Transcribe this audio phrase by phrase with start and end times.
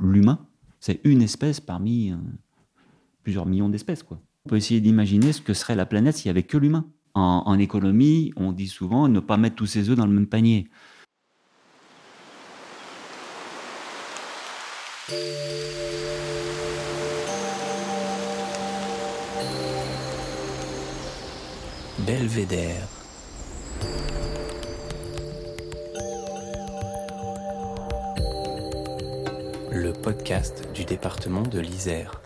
[0.00, 0.46] L'humain,
[0.80, 2.16] c'est une espèce parmi euh,
[3.22, 4.04] plusieurs millions d'espèces.
[4.10, 6.86] On peut essayer d'imaginer ce que serait la planète s'il n'y avait que l'humain.
[7.14, 10.26] En, en économie, on dit souvent ne pas mettre tous ses œufs dans le même
[10.26, 10.68] panier.
[22.06, 22.95] Belvédère.
[30.72, 32.20] Du département de l'Isère.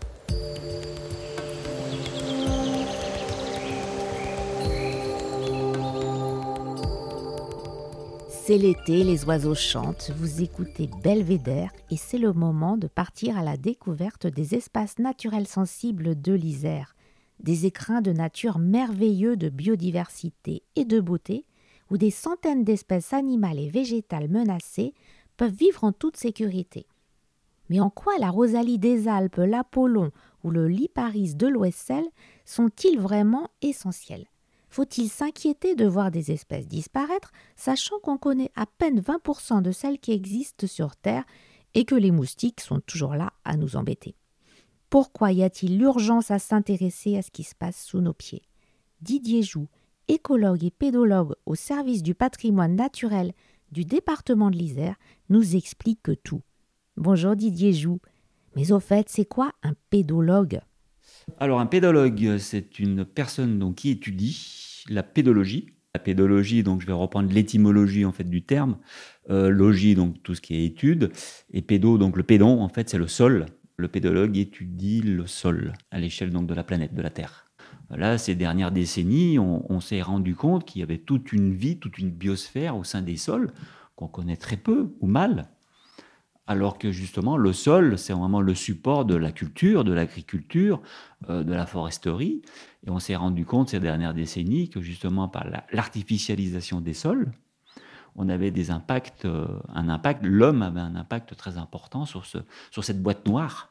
[8.29, 13.43] C'est l'été, les oiseaux chantent, vous écoutez Belvédère et c'est le moment de partir à
[13.43, 16.95] la découverte des espaces naturels sensibles de l'Isère,
[17.39, 21.45] des écrins de nature merveilleux de biodiversité et de beauté,
[21.89, 24.93] où des centaines d'espèces animales et végétales menacées
[25.35, 26.85] peuvent vivre en toute sécurité.
[27.71, 30.11] Mais en quoi la rosalie des Alpes, l'Apollon
[30.43, 32.03] ou le liparis de l'Ouessel
[32.43, 34.27] sont-ils vraiment essentiels?
[34.67, 39.99] Faut-il s'inquiéter de voir des espèces disparaître, sachant qu'on connaît à peine 20% de celles
[39.99, 41.23] qui existent sur Terre
[41.73, 44.17] et que les moustiques sont toujours là à nous embêter?
[44.89, 48.41] Pourquoi y a-t-il l'urgence à s'intéresser à ce qui se passe sous nos pieds?
[48.99, 49.69] Didier Joux,
[50.09, 53.31] écologue et pédologue au service du patrimoine naturel
[53.71, 54.97] du département de l'Isère,
[55.29, 56.41] nous explique tout.
[57.01, 57.99] Bonjour Didier Joux.
[58.55, 60.59] Mais au fait, c'est quoi un pédologue?
[61.39, 65.71] Alors un pédologue, c'est une personne donc, qui étudie la pédologie.
[65.95, 68.77] La pédologie, donc je vais reprendre l'étymologie en fait du terme.
[69.31, 71.11] Euh, logie, donc tout ce qui est étude,
[71.51, 75.73] et pédo, donc le pédon, en fait c'est le sol, le pédologue étudie le sol
[75.89, 77.47] à l'échelle donc de la planète, de la Terre.
[77.89, 81.97] Là, ces dernières décennies, on, s'est rendu compte qu'il y avait toute une vie, toute
[81.97, 83.51] une biosphère au sein des sols
[83.95, 85.49] qu'on connaît très peu ou mal,
[86.51, 90.81] alors que justement le sol, c'est vraiment le support de la culture, de l'agriculture,
[91.29, 92.41] euh, de la foresterie.
[92.85, 97.31] Et on s'est rendu compte ces dernières décennies que justement par l'artificialisation des sols,
[98.17, 102.39] on avait des impacts, euh, un impact, l'homme avait un impact très important sur, ce,
[102.69, 103.70] sur cette boîte noire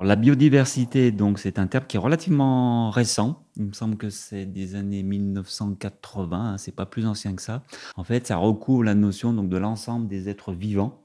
[0.00, 3.46] La biodiversité, donc, c'est un terme qui est relativement récent.
[3.56, 7.62] Il me semble que c'est des années 1980, hein, c'est pas plus ancien que ça.
[7.96, 11.04] En fait, ça recouvre la notion donc de l'ensemble des êtres vivants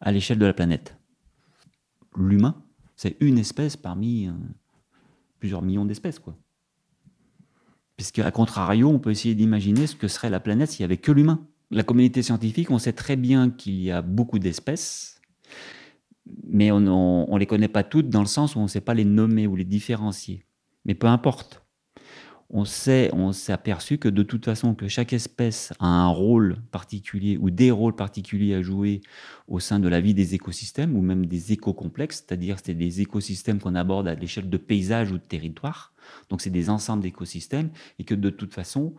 [0.00, 0.96] à l'échelle de la planète.
[2.16, 2.62] L'humain,
[2.96, 4.32] c'est une espèce parmi euh,
[5.38, 6.36] plusieurs millions d'espèces, quoi.
[7.96, 10.96] Puisque, à contrario, on peut essayer d'imaginer ce que serait la planète s'il n'y avait
[10.96, 11.46] que l'humain.
[11.70, 15.20] La communauté scientifique, on sait très bien qu'il y a beaucoup d'espèces,
[16.48, 18.94] mais on ne les connaît pas toutes dans le sens où on ne sait pas
[18.94, 20.44] les nommer ou les différencier.
[20.84, 21.62] Mais peu importe.
[22.48, 26.58] On sait, on s'est aperçu que de toute façon, que chaque espèce a un rôle
[26.70, 29.00] particulier ou des rôles particuliers à jouer
[29.48, 33.58] au sein de la vie des écosystèmes ou même des éco-complexes, c'est-à-dire c'est des écosystèmes
[33.58, 35.92] qu'on aborde à l'échelle de paysages ou de territoires.
[36.30, 38.94] Donc c'est des ensembles d'écosystèmes et que de toute façon,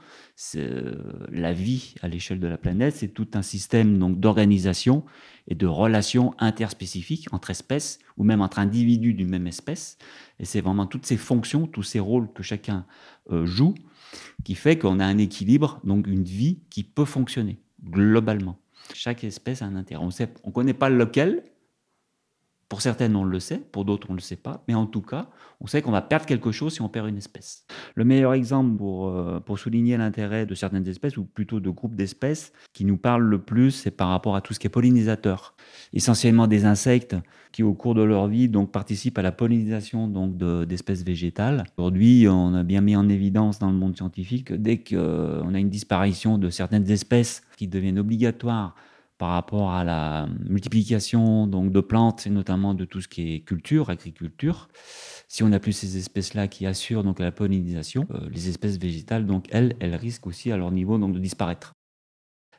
[0.56, 0.95] euh,
[1.31, 5.03] la vie à l'échelle de la planète, c'est tout un système donc d'organisation
[5.47, 9.97] et de relations interspécifiques entre espèces ou même entre individus d'une même espèce.
[10.40, 12.85] Et c'est vraiment toutes ces fonctions, tous ces rôles que chacun
[13.31, 13.75] euh, joue
[14.44, 18.59] qui fait qu'on a un équilibre, donc une vie qui peut fonctionner globalement.
[18.94, 20.03] Chaque espèce a un intérêt.
[20.03, 21.44] On ne on connaît pas lequel,
[22.69, 24.63] pour certaines, on le sait, pour d'autres, on ne le sait pas.
[24.67, 25.29] Mais en tout cas,
[25.61, 27.66] on sait qu'on va perdre quelque chose si on perd une espèce.
[27.95, 31.95] Le meilleur exemple pour, euh, pour souligner l'intérêt de certaines espèces, ou plutôt de groupes
[31.95, 35.56] d'espèces, qui nous parlent le plus, c'est par rapport à tout ce qui est pollinisateur.
[35.94, 37.16] Essentiellement des insectes
[37.53, 41.63] qui, au cours de leur vie, donc, participent à la pollinisation donc, d'espèces végétales.
[41.77, 45.59] Aujourd'hui, on a bien mis en évidence dans le monde scientifique que dès qu'on a
[45.59, 48.75] une disparition de certaines espèces qui deviennent obligatoires
[49.17, 53.39] par rapport à la multiplication donc, de plantes et notamment de tout ce qui est
[53.39, 54.67] culture, agriculture.
[55.28, 59.25] Si on n'a plus ces espèces-là qui assurent donc la pollinisation, euh, les espèces végétales,
[59.25, 61.73] donc elles, elles risquent aussi à leur niveau donc de disparaître.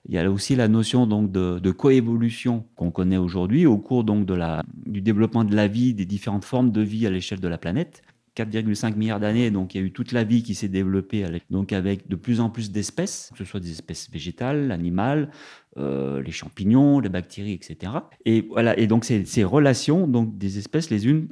[0.09, 4.05] Il y a aussi la notion donc de, de coévolution qu'on connaît aujourd'hui au cours
[4.05, 7.41] donc de la, du développement de la vie, des différentes formes de vie à l'échelle
[7.41, 8.03] de la planète.
[8.45, 11.73] 4,5 milliards d'années, donc il y a eu toute la vie qui s'est développée, donc
[11.73, 15.31] avec de plus en plus d'espèces, que ce soit des espèces végétales, animales,
[15.77, 17.93] euh, les champignons, les bactéries, etc.
[18.25, 21.29] Et voilà, et donc ces, relations donc des espèces les unes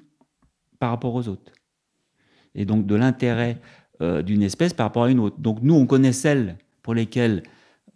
[0.78, 1.52] par rapport aux autres,
[2.54, 3.60] et donc de l'intérêt
[4.02, 5.38] euh, d'une espèce par rapport à une autre.
[5.38, 7.42] Donc nous, on connaît celles pour lesquelles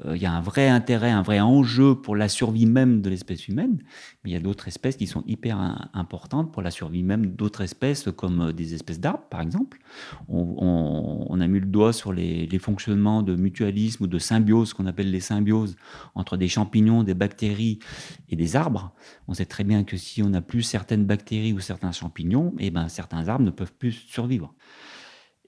[0.04, 3.48] il y a un vrai intérêt, un vrai enjeu pour la survie même de l'espèce
[3.48, 3.78] humaine,
[4.22, 5.58] mais il y a d'autres espèces qui sont hyper
[5.92, 9.78] importantes pour la survie même d'autres espèces, comme euh, des espèces d'arbres, par exemple.
[10.28, 15.10] On, a mis le doigt sur les, fonctionnements de mutualisme ou de symbiose, qu'on appelle
[15.10, 15.76] les symbioses,
[16.14, 17.78] entre des champignons, des bactéries
[18.28, 18.92] et des arbres.
[19.28, 22.70] On sait très bien que si on n'a plus certaines bactéries ou certains champignons, eh
[22.70, 24.54] ben, certains arbres ne peuvent plus survivre.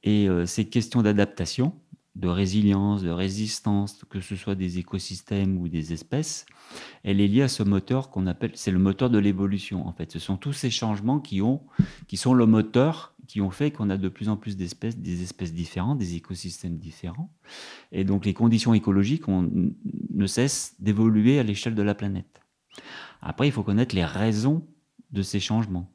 [0.02, 1.75] Et euh, ces questions d'adaptation,
[2.14, 6.44] de résilience, de résistance, que ce soit des écosystèmes ou des espèces,
[7.04, 10.12] elle est liée à ce moteur qu'on appelle, c'est le moteur de l'évolution en fait.
[10.12, 11.62] Ce sont tous ces changements qui, ont,
[12.08, 15.22] qui sont le moteur qui ont fait qu'on a de plus en plus d'espèces, des
[15.22, 17.32] espèces différentes, des écosystèmes différents.
[17.90, 22.42] Et donc les conditions écologiques ne cessent d'évoluer à l'échelle de la planète.
[23.22, 24.66] Après, il faut connaître les raisons
[25.12, 25.90] de ces changements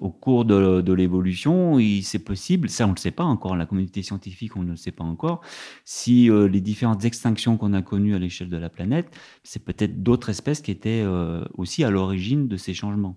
[0.00, 4.02] au cours de, l'évolution, c'est possible, ça on ne le sait pas encore, la communauté
[4.02, 5.40] scientifique on ne le sait pas encore,
[5.84, 9.08] si euh, les différentes extinctions qu'on a connues à l'échelle de la planète,
[9.42, 13.16] c'est peut-être d'autres espèces qui étaient euh, aussi à l'origine de ces changements,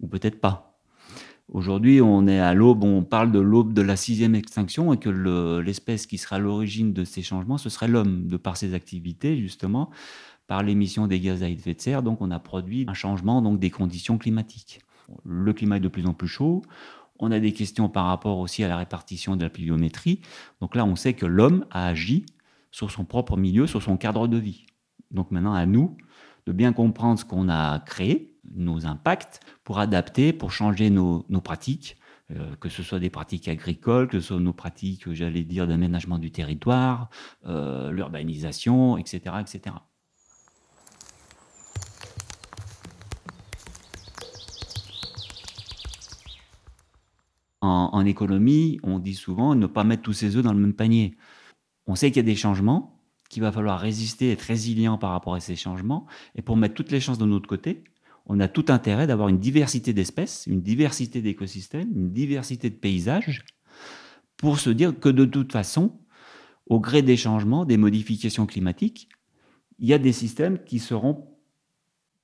[0.00, 0.66] ou peut-être pas.
[1.52, 5.08] Aujourd'hui, on est à l'aube, on parle de l'aube de la sixième extinction et que
[5.60, 9.36] l'espèce qui sera à l'origine de ces changements, ce serait l'homme, de par ses activités
[9.36, 9.90] justement,
[10.46, 12.04] par l'émission des gaz à effet de serre.
[12.04, 14.80] Donc, on a produit un changement donc des conditions climatiques
[15.24, 16.62] le climat est de plus en plus chaud.
[17.18, 20.20] On a des questions par rapport aussi à la répartition de la pluviométrie.
[20.60, 22.24] Donc là, on sait que l'homme a agi
[22.70, 24.66] sur son propre milieu, sur son cadre de vie.
[25.10, 25.96] Donc maintenant, à nous
[26.46, 31.96] de bien comprendre ce qu'on a créé, nos impacts, pour adapter, pour changer nos, pratiques,
[32.30, 36.18] euh, que ce soit des pratiques agricoles, que ce soit nos pratiques, j'allais dire, d'aménagement
[36.18, 37.10] du territoire,
[37.46, 39.76] euh, l'urbanisation, etc., etc.
[47.62, 51.16] En, économie, on dit souvent ne pas mettre tous ses œufs dans le même panier.
[51.86, 55.34] On sait qu'il y a des changements, qu'il va falloir résister, être résilient par rapport
[55.34, 56.06] à ces changements.
[56.34, 57.84] Et pour mettre toutes les chances de notre côté,
[58.24, 63.44] on a tout intérêt d'avoir une diversité d'espèces, une diversité d'écosystèmes, une diversité de paysages,
[64.38, 66.00] pour se dire que de toute façon,
[66.66, 69.08] au gré des changements, des modifications climatiques,
[69.78, 71.26] il y a des systèmes qui seront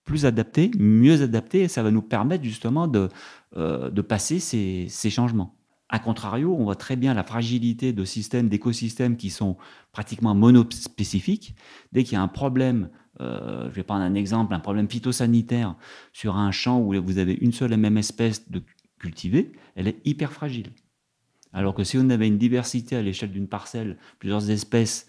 [0.07, 3.11] plus adaptés, mieux adaptés, et ça va nous permettre justement de,
[3.57, 5.55] euh, de passer ces, ces, changements.
[5.91, 9.57] A contrario, on voit très bien la fragilité de systèmes, d'écosystèmes qui sont
[9.93, 11.55] pratiquement monospécifiques.
[11.93, 12.89] Dès qu'il y a un problème,
[13.21, 15.75] euh, je vais prendre un exemple, un problème phytosanitaire
[16.13, 18.63] sur un champ où vous avez une seule et même espèce de
[18.99, 20.71] cultivée, elle est hyper fragile.
[21.53, 25.07] Alors que si on avait une diversité à l'échelle d'une parcelle, plusieurs espèces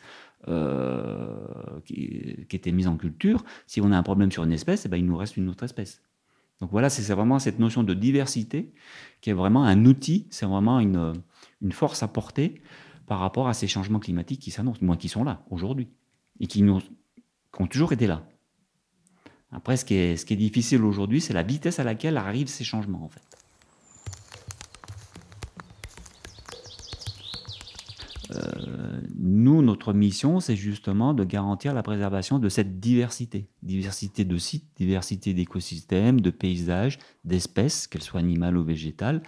[0.48, 4.90] euh, qui, étaient mises en culture, si on a un problème sur une espèce, eh
[4.90, 6.02] ben, il nous reste une autre espèce.
[6.60, 8.74] Donc voilà, c'est vraiment cette notion de diversité
[9.22, 11.14] qui est vraiment un outil, c'est vraiment une,
[11.62, 12.62] une, force à porter
[13.06, 15.88] par rapport à ces changements climatiques qui s'annoncent, moins qui sont là aujourd'hui,
[16.40, 18.28] et qui, nous, qui ont toujours été là.
[19.52, 22.48] Après, ce qui est, ce qui est difficile aujourd'hui, c'est la vitesse à laquelle arrivent
[22.48, 23.27] ces changements, en fait.
[29.38, 33.48] Nous, notre mission, c'est justement de garantir la préservation de cette diversité.
[33.62, 39.22] Diversité de sites, diversité d'écosystèmes, de paysages, d'espèces, qu'elles soient animales ou végétales.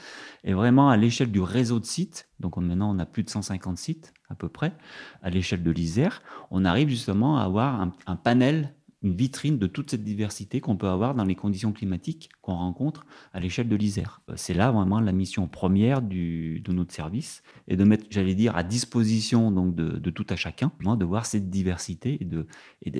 [0.43, 3.77] Et vraiment, à l'échelle du réseau de sites, donc maintenant on a plus de 150
[3.77, 4.73] sites à peu près,
[5.21, 6.21] à l'échelle de l'Isère,
[6.51, 10.75] on arrive justement à avoir un, un panel une vitrine de toute cette diversité qu'on
[10.75, 14.21] peut avoir dans les conditions climatiques qu'on rencontre à l'échelle de l'Isère.
[14.29, 18.55] Euh, c'est là vraiment la mission première de notre service et de mettre, j'allais dire,
[18.55, 22.45] à disposition donc de, tout à chacun, de voir cette diversité et, de,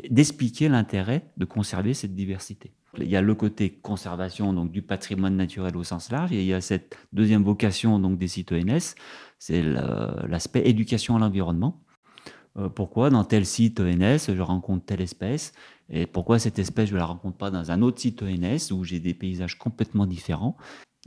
[0.10, 2.72] d'expliquer l'intérêt de conserver cette diversité.
[2.98, 6.48] Il y a le côté conservation donc du patrimoine naturel au sens large et il
[6.48, 8.96] y a cette deuxième vocation donc des sites ENS,
[9.38, 11.82] c'est l'aspect éducation à l'environnement.
[12.60, 15.54] Euh, pourquoi dans tel site ENS je rencontre telle espèce?
[15.90, 19.00] Et pourquoi cette espèce, je la rencontre pas dans un autre site ENS où j'ai
[19.00, 20.58] des paysages complètement différents?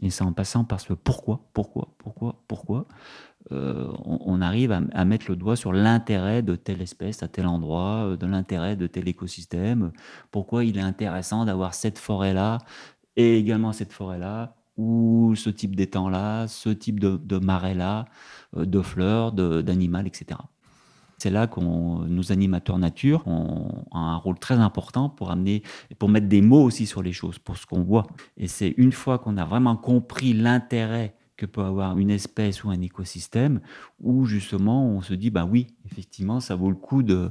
[0.02, 2.86] Et c'est en passant par ce pourquoi, pourquoi, pourquoi, pourquoi,
[3.52, 8.06] euh, on, arrive à, mettre le doigt sur l'intérêt de telle espèce à tel endroit,
[8.06, 9.92] euh, de l'intérêt de tel écosystème,
[10.30, 12.58] pourquoi il est intéressant d'avoir cette forêt-là
[13.16, 18.06] et également cette forêt-là, ou ce type d'étang-là, ce type de, de marais-là,
[18.56, 20.38] de fleurs, d'animaux, etc.
[21.22, 25.62] C'est là qu'on, nos animateurs nature ont, un rôle très important pour amener,
[26.00, 28.08] pour mettre des mots aussi sur les choses, pour ce qu'on voit.
[28.36, 32.70] Et c'est une fois qu'on a vraiment compris l'intérêt que peut avoir une espèce ou
[32.70, 33.60] un écosystème,
[34.00, 37.30] où justement on se dit, bah oui, effectivement, ça vaut le coup de,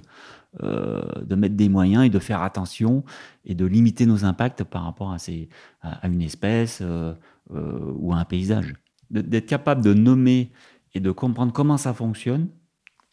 [0.64, 3.04] euh, de mettre des moyens et de faire attention
[3.44, 5.50] et de limiter nos impacts par rapport à, ces,
[5.82, 7.14] à, une espèce euh,
[7.54, 8.74] euh, ou à un paysage.
[9.10, 10.50] D'être capable de nommer
[10.94, 12.48] et de comprendre comment ça fonctionne,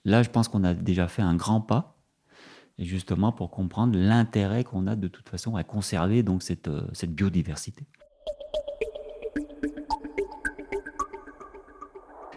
[0.09, 1.99] Là, je pense qu'on a déjà fait un grand pas.
[2.79, 6.88] et justement pour comprendre l'intérêt qu'on a de toute façon à conserver donc cette, euh,
[6.95, 7.87] cette biodiversité.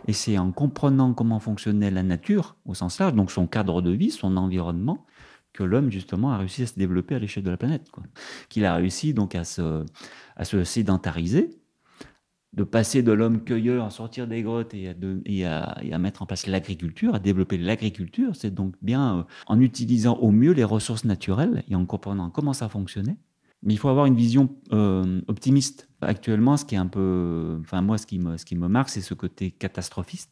[0.08, 3.92] Et c'est en comprenant comment fonctionnait la nature au sens large, donc son cadre de
[3.92, 5.06] vie, son environnement,
[5.54, 7.90] que l'homme justement a réussi à se développer à l'échelle de la planète.
[8.50, 9.86] Qu'il a réussi donc à se
[10.66, 11.61] sédentariser,
[12.54, 16.48] de passer de l'homme cueilleur à sortir des grottes et à, à, mettre en place
[16.48, 21.64] l'agriculture, à développer l'agriculture, c'est donc bien euh, en utilisant au mieux les ressources naturelles
[21.70, 23.18] et en comprenant comment ça fonctionnait.
[23.64, 25.88] Mais il faut avoir une vision euh, optimiste.
[26.02, 28.90] Actuellement, ce qui est un peu, enfin moi, ce qui me, ce qui me marque,
[28.90, 30.32] c'est ce côté catastrophiste.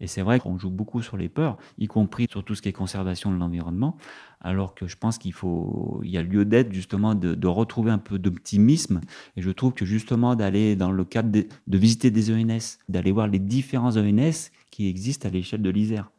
[0.00, 2.68] Et c'est vrai qu'on joue beaucoup sur les peurs, y compris sur tout ce qui
[2.68, 3.96] est conservation de l'environnement,
[4.40, 7.98] alors que je pense qu'il faut, il y a lieu d'être justement de, retrouver un
[7.98, 9.00] peu d'optimisme.
[9.36, 13.28] Et je trouve que justement d'aller dans le cadre de, visiter des ENS, d'aller voir
[13.28, 16.10] les différents ENS qui existent à l'échelle de l'Isère.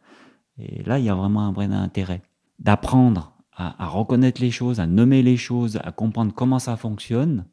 [0.57, 2.21] Et là, il y a vraiment un vrai intérêt
[2.59, 7.45] d'apprendre à, à, reconnaître les choses, à nommer les choses, à comprendre comment ça fonctionne.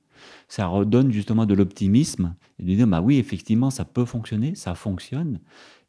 [0.49, 4.75] Ça redonne justement de l'optimisme et de dire bah oui effectivement ça peut fonctionner, ça
[4.75, 5.41] fonctionne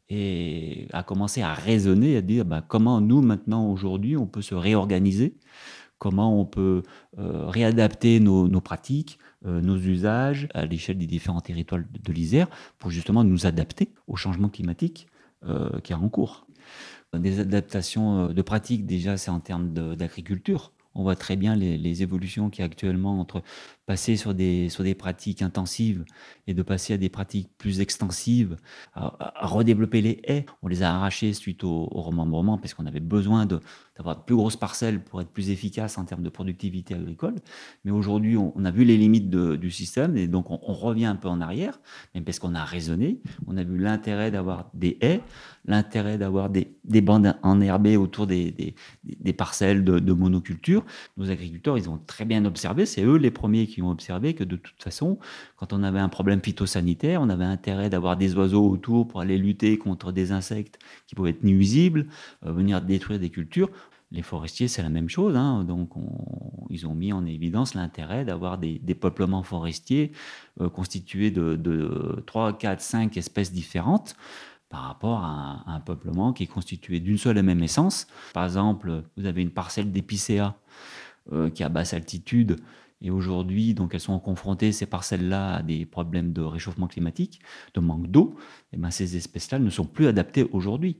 [0.08, 4.54] et à commencer à raisonner, à dire bah, comment nous, maintenant, aujourd'hui, on peut se
[4.54, 5.36] réorganiser,
[5.98, 6.82] comment on peut
[7.18, 12.48] euh, réadapter nos, pratiques, euh, nos usages à l'échelle des différents territoires de, l'Isère
[12.78, 15.08] pour justement nous adapter au changement climatique
[15.44, 16.46] euh, qui est en cours?
[17.14, 20.72] Des adaptations de pratiques, déjà, c'est en termes d'agriculture.
[20.96, 23.42] On voit très bien les, évolutions qui actuellement entre
[23.84, 26.04] passer sur des, pratiques intensives
[26.46, 28.56] et de passer à des pratiques plus extensives,
[28.94, 30.46] à, redévelopper les haies.
[30.62, 33.46] On les a arrachées suite au, remembrement parce qu'on avait besoin
[33.96, 37.34] d'avoir de, plus grosses parcelles pour être plus efficace en termes de productivité agricole.
[37.84, 41.28] Mais aujourd'hui, on, a vu les limites du système et donc on, revient un peu
[41.28, 41.80] en arrière,
[42.14, 43.20] même parce qu'on a raisonné.
[43.46, 45.20] On a vu l'intérêt d'avoir des haies,
[45.64, 48.74] l'intérêt d'avoir des, des, bandes enherbées autour des,
[49.04, 50.84] des, parcelles de, monoculture.
[51.16, 54.44] Nos agriculteurs, ils ont très bien observé, c'est eux les premiers qui ont observé que
[54.44, 55.18] de toute façon,
[55.56, 59.38] quand on avait un problème phytosanitaire, on avait intérêt d'avoir des oiseaux autour pour aller
[59.38, 62.06] lutter contre des insectes qui pouvaient être nuisibles,
[62.44, 63.70] euh, venir détruire des cultures.
[64.16, 65.36] Les forestiers, c'est la même chose.
[65.36, 65.62] Hein.
[65.64, 65.90] Donc,
[66.70, 70.10] ils ont mis en évidence l'intérêt d'avoir des, peuplements forestiers
[70.60, 74.16] euh, constitués de, de 3, 4, 5 espèces différentes
[74.70, 78.06] par rapport à un, peuplement qui est constitué d'une seule et même essence.
[78.32, 80.56] Par exemple, vous avez une parcelle d'épicéa
[81.32, 82.56] euh, qui est à basse altitude
[83.02, 87.40] et aujourd'hui, donc elles sont confrontées, ces parcelles-là, à des problèmes de réchauffement climatique,
[87.74, 88.36] de manque d'eau.
[88.72, 90.96] Et ben, ces espèces-là ne sont plus adaptées aujourd'hui.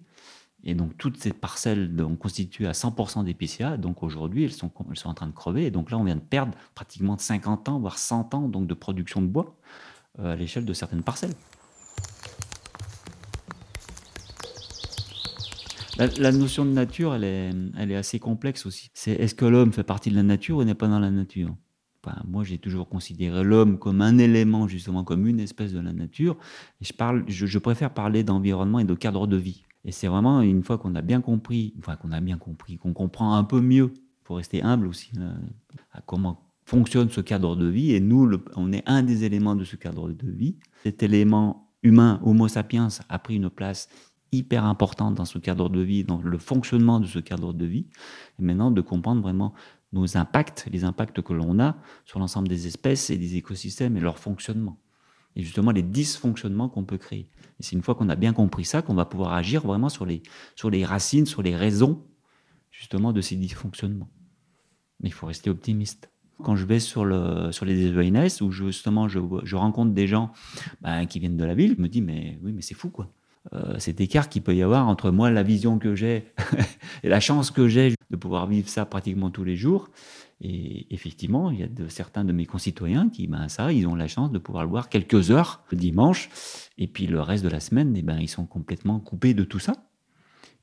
[0.69, 4.99] Et donc toutes ces parcelles donc, constituées à 100% d'épicéa, donc aujourd'hui, elles sont, elles
[4.99, 5.65] sont en train de crever.
[5.65, 8.75] Et donc là, on vient de perdre pratiquement 50 ans, voire 100 ans donc, de
[8.75, 9.57] production de bois
[10.19, 11.35] euh, à l'échelle de certaines parcelles.
[15.99, 18.91] La, notion de nature, elle est, elle est assez complexe aussi.
[18.93, 21.55] C'est est-ce que l'homme fait partie de la nature ou n'est pas dans la nature?
[22.27, 26.37] Moi, j'ai toujours considéré l'homme comme un élément, justement, comme une espèce de la nature.
[26.81, 29.65] Je, préfère parler d'environnement et de cadre de vie.
[29.85, 32.93] Et c'est vraiment une fois qu'on a bien compris, enfin qu'on a bien compris, qu'on
[32.93, 33.93] comprend un peu mieux,
[34.25, 35.13] pour rester humble aussi,
[35.93, 37.93] à comment fonctionne ce cadre de vie.
[37.93, 40.57] Et nous, on est un des éléments de ce cadre de vie.
[40.83, 43.89] Cet élément humain, Homo sapiens, a pris une place
[44.33, 47.87] hyper importante dans ce cadre de vie, dans le fonctionnement de ce cadre de vie.
[48.39, 49.55] Et maintenant, de comprendre vraiment
[49.93, 54.01] nos impacts, les impacts que l'on a sur l'ensemble des espèces et des écosystèmes et
[54.01, 54.79] leur fonctionnement.
[55.37, 57.29] Et justement les dysfonctionnements qu'on peut créer.
[57.61, 60.07] Et c'est une fois qu'on a bien compris ça qu'on va pouvoir agir vraiment sur
[60.07, 60.23] les,
[60.55, 62.03] sur les racines, sur les raisons
[62.71, 64.09] justement de ces dysfonctionnements.
[65.01, 66.11] Mais il faut rester optimiste.
[66.43, 70.33] Quand je vais sur, le, sur les ENS, où justement je, je rencontre des gens
[70.83, 73.11] bah, qui viennent de la ville, je me dis mais oui mais c'est fou quoi.
[73.53, 76.33] Euh, cet écart qu'il peut y avoir entre moi, la vision que j'ai
[77.05, 79.89] et la chance que j'ai de pouvoir vivre ça pratiquement tous les jours.
[80.41, 83.95] Et effectivement, il y a de, certains de mes concitoyens qui, ben ça, ils ont
[83.95, 86.29] la chance de pouvoir le voir quelques heures le dimanche,
[86.79, 89.59] et puis le reste de la semaine, eh ben, ils sont complètement coupés de tout
[89.59, 89.73] ça.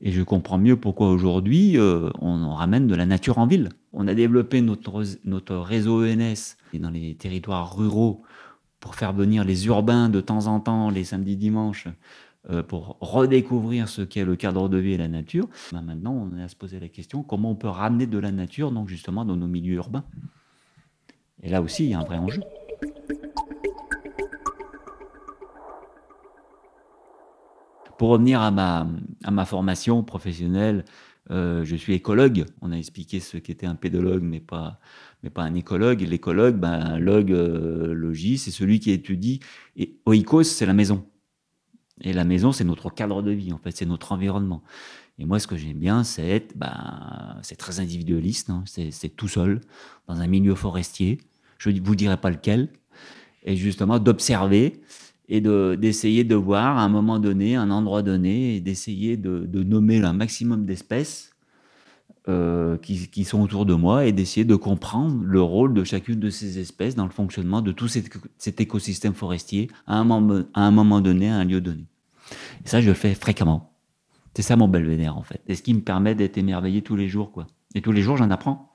[0.01, 3.69] Et je comprends mieux pourquoi aujourd'hui euh, on ramène de la nature en ville.
[3.93, 8.23] On a développé notre, notre réseau ENS dans les territoires ruraux
[8.79, 11.87] pour faire venir les urbains de temps en temps, les samedis, dimanches,
[12.67, 16.43] pour redécouvrir ce qu'est le cadre de vie et la nature, ben maintenant on est
[16.43, 19.37] à se poser la question comment on peut ramener de la nature donc justement dans
[19.37, 20.03] nos milieux urbains?
[21.43, 22.41] Et là aussi, il y a un vrai enjeu.
[27.97, 30.85] Pour revenir à ma, formation professionnelle,
[31.31, 32.45] euh, je suis écologue.
[32.61, 34.79] On a expliqué ce qu'était un pédologue, mais pas,
[35.21, 36.01] mais pas un écologue.
[36.01, 39.41] L'écologue, ben, un log, euh, logis, c'est celui qui étudie.
[39.75, 41.05] Et oikos, c'est la maison.
[42.01, 44.63] Et la maison, c'est notre cadre de vie, en fait, c'est notre environnement.
[45.19, 48.63] Et moi, ce que j'aime bien, c'est être, ben, c'est très individualiste, hein.
[48.65, 49.61] c'est tout seul,
[50.07, 51.19] dans un milieu forestier.
[51.59, 52.69] Je ne vous dirai pas lequel.
[53.43, 54.81] Et justement, d'observer
[55.29, 60.03] et d'essayer de, voir à un moment donné, un endroit donné, et d'essayer de, nommer
[60.03, 61.32] un maximum d'espèces
[62.29, 66.29] euh, qui, sont autour de moi et d'essayer de comprendre le rôle de chacune de
[66.29, 70.71] ces espèces dans le fonctionnement de tout cet, écosystème forestier à un, moment, à un
[70.71, 71.85] moment donné, à un lieu donné.
[72.65, 73.73] Et ça, je le fais fréquemment.
[74.35, 75.41] C'est ça mon belvédère, en fait.
[75.47, 77.45] Et ce qui me permet d'être émerveillé tous les jours, quoi.
[77.75, 78.73] Et tous les jours, j'en apprends.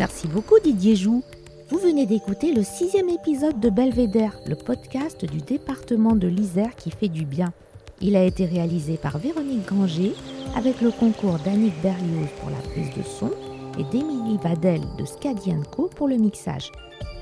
[0.00, 1.22] Merci beaucoup Didier Joux.
[1.68, 6.90] Vous venez d'écouter le sixième épisode de Belvédère, le podcast du département de l'Isère qui
[6.90, 7.52] fait du bien.
[8.00, 10.14] Il a été réalisé par Véronique Granger
[10.56, 13.30] avec le concours d'Annick Berlioz pour la prise de son
[13.78, 16.72] et d'Émilie Vadel de Scadianco pour le mixage.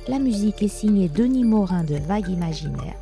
[0.07, 2.95] La musique est signée Denis Morin de Vague Imaginaire.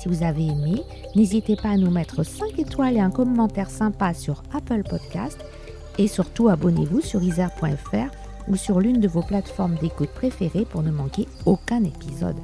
[0.00, 4.14] Si vous avez aimé, n'hésitez pas à nous mettre 5 étoiles et un commentaire sympa
[4.14, 5.38] sur Apple Podcast
[5.98, 10.90] et surtout abonnez-vous sur isère.fr ou sur l'une de vos plateformes d'écoute préférées pour ne
[10.90, 12.36] manquer aucun épisode.